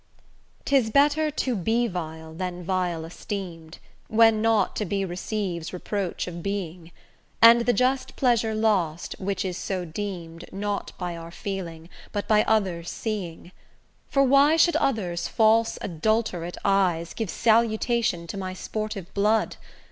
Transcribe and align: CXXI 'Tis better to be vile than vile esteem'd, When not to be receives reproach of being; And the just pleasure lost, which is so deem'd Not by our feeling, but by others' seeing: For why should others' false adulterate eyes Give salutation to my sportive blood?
CXXI 0.01 0.59
'Tis 0.65 0.89
better 0.89 1.29
to 1.29 1.55
be 1.55 1.85
vile 1.87 2.33
than 2.33 2.63
vile 2.63 3.05
esteem'd, 3.05 3.77
When 4.07 4.41
not 4.41 4.75
to 4.77 4.83
be 4.85 5.05
receives 5.05 5.71
reproach 5.71 6.25
of 6.25 6.41
being; 6.41 6.91
And 7.39 7.67
the 7.67 7.71
just 7.73 8.15
pleasure 8.15 8.55
lost, 8.55 9.13
which 9.19 9.45
is 9.45 9.59
so 9.59 9.85
deem'd 9.85 10.45
Not 10.51 10.91
by 10.97 11.15
our 11.15 11.29
feeling, 11.29 11.87
but 12.11 12.27
by 12.27 12.41
others' 12.45 12.89
seeing: 12.89 13.51
For 14.09 14.23
why 14.23 14.55
should 14.57 14.75
others' 14.77 15.27
false 15.27 15.77
adulterate 15.81 16.57
eyes 16.65 17.13
Give 17.13 17.29
salutation 17.29 18.25
to 18.25 18.37
my 18.39 18.55
sportive 18.55 19.13
blood? 19.13 19.57